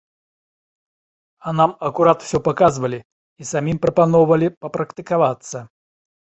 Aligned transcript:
А 1.47 1.53
нам 1.59 1.71
акурат 1.89 2.25
усё 2.25 2.39
паказвалі 2.49 2.99
і 3.03 3.43
самім 3.53 3.77
прапаноўвалі 3.87 4.47
папрактыкавацца! 4.65 5.57